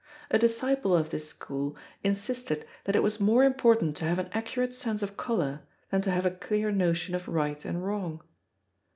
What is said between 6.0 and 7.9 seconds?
to have a clear notion of right and